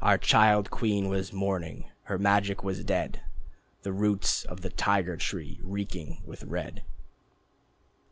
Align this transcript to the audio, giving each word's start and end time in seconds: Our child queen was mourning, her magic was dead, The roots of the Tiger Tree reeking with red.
Our 0.00 0.16
child 0.16 0.70
queen 0.70 1.08
was 1.08 1.32
mourning, 1.32 1.90
her 2.04 2.16
magic 2.16 2.62
was 2.62 2.84
dead, 2.84 3.20
The 3.82 3.92
roots 3.92 4.44
of 4.44 4.60
the 4.60 4.70
Tiger 4.70 5.16
Tree 5.16 5.58
reeking 5.60 6.22
with 6.24 6.44
red. 6.44 6.84